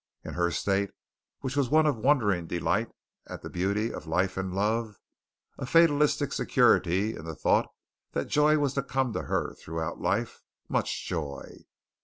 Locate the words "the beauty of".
3.43-4.07